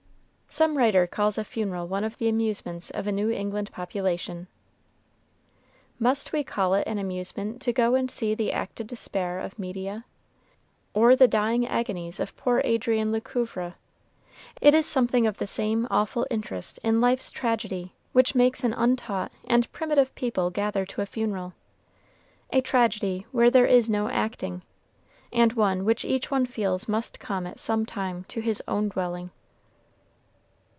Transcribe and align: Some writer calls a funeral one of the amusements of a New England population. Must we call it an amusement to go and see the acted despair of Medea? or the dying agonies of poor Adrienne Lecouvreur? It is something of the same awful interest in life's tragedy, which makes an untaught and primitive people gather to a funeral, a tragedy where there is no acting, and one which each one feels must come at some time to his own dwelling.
Some 0.53 0.77
writer 0.77 1.07
calls 1.07 1.37
a 1.37 1.45
funeral 1.45 1.87
one 1.87 2.03
of 2.03 2.17
the 2.17 2.27
amusements 2.27 2.89
of 2.89 3.07
a 3.07 3.11
New 3.13 3.29
England 3.29 3.71
population. 3.71 4.47
Must 5.97 6.33
we 6.33 6.43
call 6.43 6.73
it 6.73 6.85
an 6.85 6.97
amusement 6.99 7.61
to 7.61 7.71
go 7.71 7.95
and 7.95 8.11
see 8.11 8.35
the 8.35 8.51
acted 8.51 8.87
despair 8.87 9.39
of 9.39 9.57
Medea? 9.57 10.03
or 10.93 11.15
the 11.15 11.25
dying 11.25 11.65
agonies 11.65 12.19
of 12.19 12.35
poor 12.35 12.59
Adrienne 12.65 13.13
Lecouvreur? 13.13 13.75
It 14.59 14.73
is 14.73 14.85
something 14.85 15.25
of 15.25 15.37
the 15.37 15.47
same 15.47 15.87
awful 15.89 16.27
interest 16.29 16.79
in 16.83 16.99
life's 16.99 17.31
tragedy, 17.31 17.93
which 18.11 18.35
makes 18.35 18.61
an 18.65 18.73
untaught 18.73 19.31
and 19.47 19.71
primitive 19.71 20.13
people 20.15 20.49
gather 20.49 20.85
to 20.87 21.01
a 21.01 21.05
funeral, 21.05 21.53
a 22.49 22.59
tragedy 22.59 23.25
where 23.31 23.49
there 23.49 23.65
is 23.67 23.89
no 23.89 24.09
acting, 24.09 24.63
and 25.31 25.53
one 25.53 25.85
which 25.85 26.03
each 26.03 26.29
one 26.29 26.45
feels 26.45 26.89
must 26.89 27.21
come 27.21 27.47
at 27.47 27.57
some 27.57 27.85
time 27.85 28.25
to 28.25 28.41
his 28.41 28.61
own 28.67 28.89
dwelling. 28.89 29.31